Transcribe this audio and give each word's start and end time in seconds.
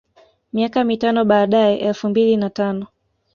Miaka 0.53 0.83
mitano 0.83 1.25
baadae 1.25 1.77
elfu 1.77 2.09
mbili 2.09 2.37
na 2.37 2.49
tano 2.49 2.87